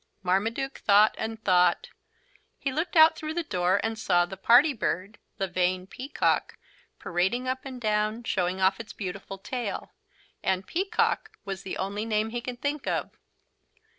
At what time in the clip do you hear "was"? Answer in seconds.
11.45-11.61